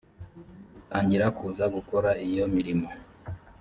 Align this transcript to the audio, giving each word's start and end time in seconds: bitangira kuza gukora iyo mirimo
bitangira 0.75 1.25
kuza 1.37 1.65
gukora 1.75 2.09
iyo 2.27 2.45
mirimo 2.53 2.87